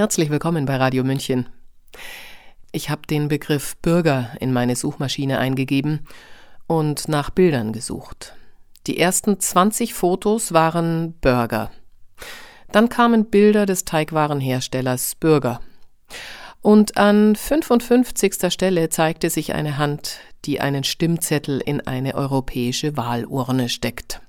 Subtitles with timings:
[0.00, 1.46] Herzlich willkommen bei Radio München.
[2.72, 6.06] Ich habe den Begriff Bürger in meine Suchmaschine eingegeben
[6.66, 8.34] und nach Bildern gesucht.
[8.86, 11.70] Die ersten 20 Fotos waren Burger.
[12.72, 15.60] Dann kamen Bilder des Teigwarenherstellers Bürger.
[16.62, 18.50] Und an 55.
[18.50, 24.22] Stelle zeigte sich eine Hand, die einen Stimmzettel in eine europäische Wahlurne steckt.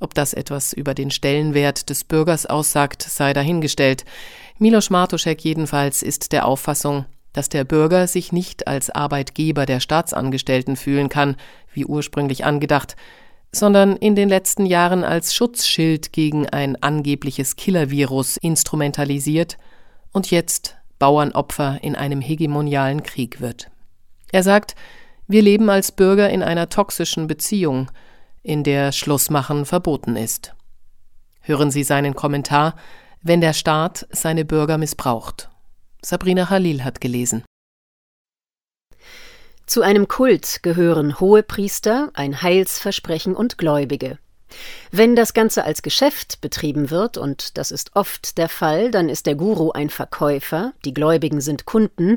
[0.00, 4.06] Ob das etwas über den Stellenwert des Bürgers aussagt, sei dahingestellt.
[4.58, 10.76] Milos Martuszek jedenfalls ist der Auffassung, dass der Bürger sich nicht als Arbeitgeber der Staatsangestellten
[10.76, 11.36] fühlen kann,
[11.72, 12.96] wie ursprünglich angedacht,
[13.52, 19.58] sondern in den letzten Jahren als Schutzschild gegen ein angebliches Killervirus instrumentalisiert
[20.12, 23.70] und jetzt Bauernopfer in einem hegemonialen Krieg wird.
[24.30, 24.74] Er sagt,
[25.26, 27.90] wir leben als Bürger in einer toxischen Beziehung,
[28.42, 30.54] in der Schlussmachen verboten ist.
[31.40, 32.76] Hören Sie seinen Kommentar,
[33.22, 35.48] wenn der Staat seine Bürger missbraucht.
[36.02, 37.44] Sabrina Halil hat gelesen.
[39.66, 44.18] Zu einem Kult gehören Hohepriester, ein Heilsversprechen und Gläubige.
[44.90, 49.26] Wenn das Ganze als Geschäft betrieben wird, und das ist oft der Fall, dann ist
[49.26, 52.16] der Guru ein Verkäufer, die Gläubigen sind Kunden,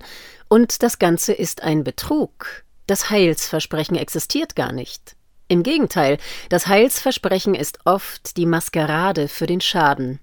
[0.49, 2.63] und das Ganze ist ein Betrug.
[2.87, 5.15] Das Heilsversprechen existiert gar nicht.
[5.47, 6.17] Im Gegenteil,
[6.49, 10.19] das Heilsversprechen ist oft die Maskerade für den Schaden.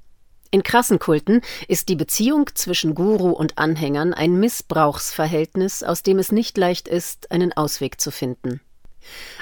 [0.55, 6.31] In krassen Kulten ist die Beziehung zwischen Guru und Anhängern ein Missbrauchsverhältnis, aus dem es
[6.31, 8.61] nicht leicht ist, einen Ausweg zu finden.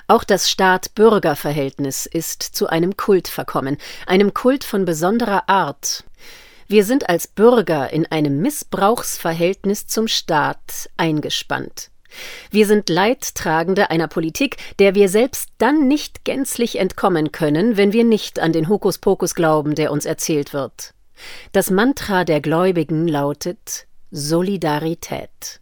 [0.06, 6.04] Auch das Staat-Bürger-Verhältnis ist zu einem Kult verkommen, einem Kult von besonderer Art.
[6.68, 11.90] Wir sind als Bürger in einem Missbrauchsverhältnis zum Staat eingespannt.
[12.52, 18.04] Wir sind Leidtragende einer Politik, der wir selbst dann nicht gänzlich entkommen können, wenn wir
[18.04, 20.94] nicht an den Hokuspokus glauben, der uns erzählt wird.
[21.52, 25.60] Das Mantra der Gläubigen lautet Solidarität.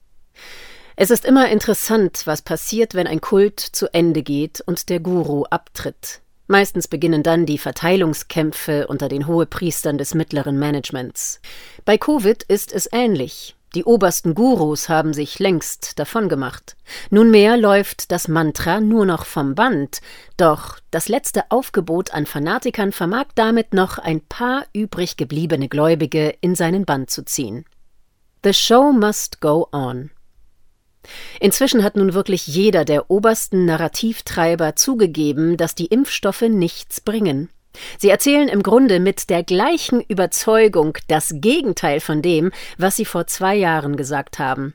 [0.97, 5.45] Es ist immer interessant, was passiert, wenn ein Kult zu Ende geht und der Guru
[5.45, 6.23] abtritt.
[6.49, 11.41] Meistens beginnen dann die Verteilungskämpfe unter den Hohepriestern des mittleren Managements.
[11.85, 13.55] Bei Covid ist es ähnlich.
[13.75, 16.77] Die obersten Gurus haben sich längst davongemacht.
[17.11, 20.01] Nunmehr läuft das Mantra nur noch vom Band,
[20.39, 26.55] doch das letzte Aufgebot an Fanatikern vermag damit noch ein paar übrig gebliebene Gläubige in
[26.55, 27.67] seinen Band zu ziehen.
[28.43, 30.11] The show must go on.
[31.41, 37.51] Inzwischen hat nun wirklich jeder der obersten Narrativtreiber zugegeben, dass die Impfstoffe nichts bringen.
[37.99, 43.27] Sie erzählen im Grunde mit der gleichen Überzeugung das Gegenteil von dem, was sie vor
[43.27, 44.75] zwei Jahren gesagt haben.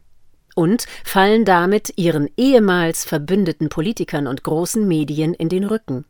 [0.56, 6.06] Und fallen damit ihren ehemals verbündeten Politikern und großen Medien in den Rücken.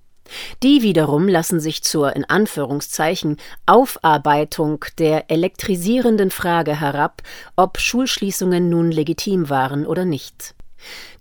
[0.61, 7.21] Die wiederum lassen sich zur in Anführungszeichen Aufarbeitung der elektrisierenden Frage herab,
[7.55, 10.55] ob Schulschließungen nun legitim waren oder nicht.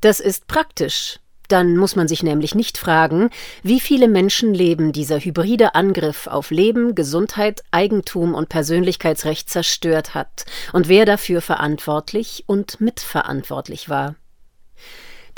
[0.00, 1.18] Das ist praktisch,
[1.52, 3.28] dann muss man sich nämlich nicht fragen,
[3.62, 10.88] wie viele Menschenleben dieser hybride Angriff auf Leben, Gesundheit, Eigentum und Persönlichkeitsrecht zerstört hat und
[10.88, 14.14] wer dafür verantwortlich und mitverantwortlich war.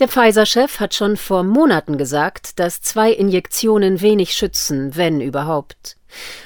[0.01, 5.97] Der Pfizer-Chef hat schon vor Monaten gesagt, dass zwei Injektionen wenig schützen, wenn überhaupt.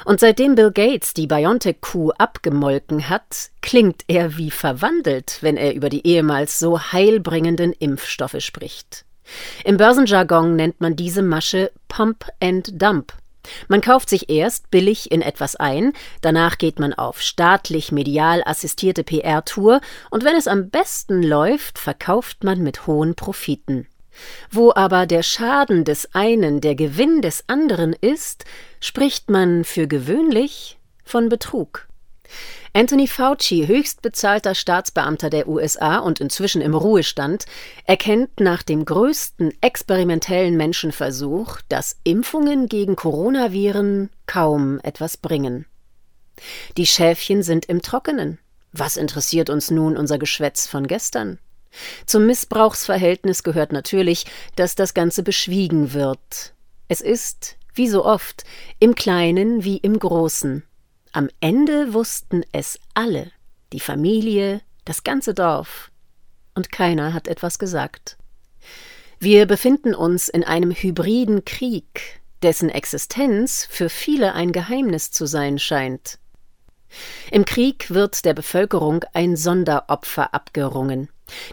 [0.05, 5.89] Und seitdem Bill Gates die BioNTech-Kuh abgemolken hat, klingt er wie verwandelt, wenn er über
[5.89, 9.07] die ehemals so heilbringenden Impfstoffe spricht.
[9.65, 13.13] Im Börsenjargon nennt man diese Masche Pump and Dump.
[13.69, 19.05] Man kauft sich erst billig in etwas ein, danach geht man auf staatlich medial assistierte
[19.05, 19.81] PR-Tour
[20.11, 23.87] und wenn es am besten läuft, verkauft man mit hohen Profiten.
[24.51, 28.45] Wo aber der Schaden des einen der Gewinn des anderen ist,
[28.81, 31.89] spricht man für gewöhnlich von Betrug.
[32.73, 37.47] Anthony Fauci, höchstbezahlter Staatsbeamter der USA und inzwischen im Ruhestand,
[37.85, 45.67] erkennt nach dem größten experimentellen Menschenversuch, dass Impfungen gegen Coronaviren kaum etwas bringen.
[46.77, 48.39] Die Schäfchen sind im Trockenen.
[48.73, 51.39] Was interessiert uns nun unser Geschwätz von gestern?
[52.07, 54.27] Zum Missbrauchsverhältnis gehört natürlich,
[54.57, 56.55] dass das Ganze beschwiegen wird.
[56.89, 58.45] Es ist, wie so oft,
[58.79, 60.65] im Kleinen wie im Großen.
[61.13, 63.31] Am Ende wussten es alle,
[63.73, 65.91] die Familie, das ganze Dorf,
[66.55, 68.19] und keiner hat etwas gesagt.
[69.21, 75.59] Wir befinden uns in einem hybriden Krieg, dessen Existenz für viele ein Geheimnis zu sein
[75.59, 76.19] scheint.
[77.31, 81.09] Im Krieg wird der Bevölkerung ein Sonderopfer abgerungen.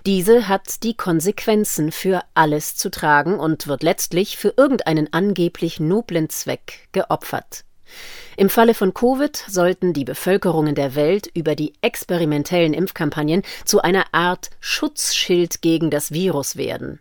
[0.05, 6.29] Diese hat die Konsequenzen für alles zu tragen und wird letztlich für irgendeinen angeblich noblen
[6.29, 7.65] Zweck geopfert.
[8.37, 14.05] Im Falle von Covid sollten die Bevölkerungen der Welt über die experimentellen Impfkampagnen zu einer
[14.13, 16.99] Art Schutzschild gegen das Virus werden.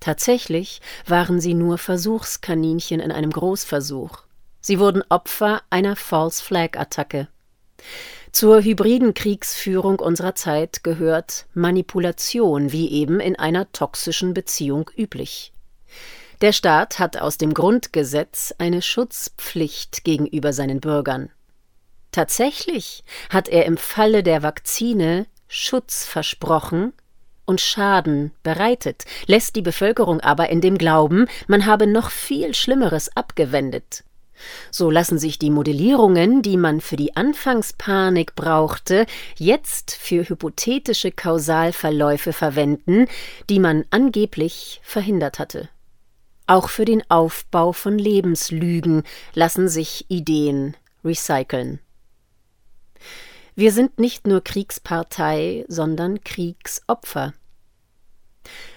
[0.00, 4.22] Tatsächlich waren sie nur Versuchskaninchen in einem Großversuch.
[4.60, 7.28] Sie wurden Opfer einer False Flag Attacke.
[8.32, 15.52] Zur hybriden Kriegsführung unserer Zeit gehört Manipulation, wie eben in einer toxischen Beziehung üblich.
[16.42, 21.30] Der Staat hat aus dem Grundgesetz eine Schutzpflicht gegenüber seinen Bürgern.
[22.12, 26.92] Tatsächlich hat er im Falle der Vakzine Schutz versprochen
[27.46, 33.16] und Schaden bereitet, lässt die Bevölkerung aber in dem Glauben, man habe noch viel Schlimmeres
[33.16, 34.04] abgewendet.
[34.70, 39.06] So lassen sich die Modellierungen, die man für die Anfangspanik brauchte,
[39.36, 43.06] jetzt für hypothetische Kausalverläufe verwenden,
[43.48, 45.70] die man angeblich verhindert hatte.
[46.46, 49.02] Auch für den Aufbau von Lebenslügen
[49.34, 51.80] lassen sich Ideen recyceln.
[53.54, 57.32] Wir sind nicht nur Kriegspartei, sondern Kriegsopfer.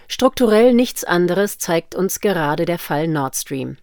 [0.07, 3.77] Strukturell nichts anderes zeigt uns gerade der Fall Nord Stream.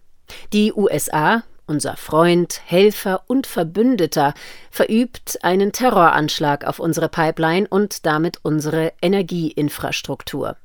[0.51, 4.33] Die USA unser Freund, Helfer und Verbündeter,
[4.71, 10.55] verübt einen Terroranschlag auf unsere Pipeline und damit unsere Energieinfrastruktur.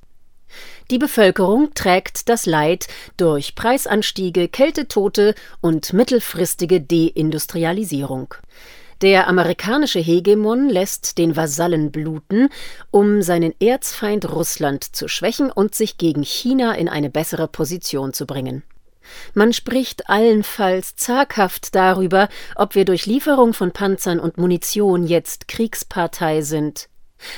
[0.90, 8.34] Die Bevölkerung trägt das Leid durch Preisanstiege, Kältetote und mittelfristige Deindustrialisierung.
[9.02, 12.50] Der amerikanische Hegemon lässt den Vasallen bluten,
[12.93, 18.26] um seinen Erzfeind Russland zu schwächen und sich gegen China in eine bessere Position zu
[18.26, 18.62] bringen.
[19.34, 26.43] Man spricht allenfalls zaghaft darüber, ob wir durch Lieferung von Panzern und Munition jetzt Kriegspartei
[26.43, 26.88] sind.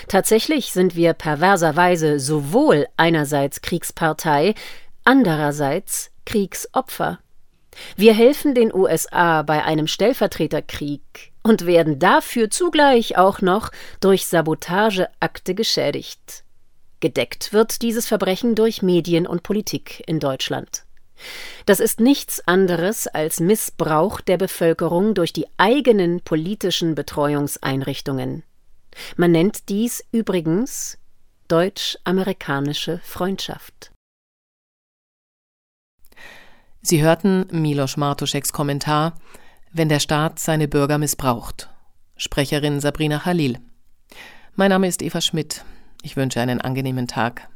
[0.09, 4.55] Tatsächlich sind wir perverserweise sowohl einerseits Kriegspartei,
[5.05, 7.19] andererseits Kriegsopfer.
[7.97, 13.71] Wir helfen den USA bei einem Stellvertreterkrieg und werden dafür zugleich auch noch
[14.01, 16.45] durch Sabotageakte geschädigt.
[17.01, 20.85] Gedeckt wird dieses Verbrechen durch Medien und Politik in Deutschland.
[21.67, 28.43] Das ist nichts anderes als Missbrauch der Bevölkerung durch die eigenen politischen Betreuungseinrichtungen.
[29.17, 30.99] Man nennt dies übrigens
[31.49, 33.93] deutsch-amerikanische Freundschaft.
[36.83, 39.15] Sie hörten Milos Martuscheks Kommentar
[39.73, 41.69] Wenn der Staat seine Bürger missbraucht.
[42.17, 43.59] Sprecherin Sabrina Khalil.
[44.55, 45.65] Mein Name ist Eva Schmidt.
[46.03, 47.49] Ich wünsche einen angenehmen Tag.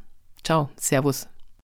[0.43, 1.29] Ciao, Servus.